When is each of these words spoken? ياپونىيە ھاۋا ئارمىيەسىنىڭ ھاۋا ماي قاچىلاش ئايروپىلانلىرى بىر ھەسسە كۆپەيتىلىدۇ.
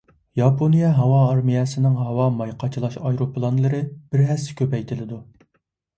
ياپونىيە 0.39 0.87
ھاۋا 0.99 1.19
ئارمىيەسىنىڭ 1.25 1.99
ھاۋا 2.05 2.25
ماي 2.39 2.53
قاچىلاش 2.63 2.97
ئايروپىلانلىرى 3.03 3.83
بىر 4.15 4.25
ھەسسە 4.31 4.57
كۆپەيتىلىدۇ. 4.63 5.21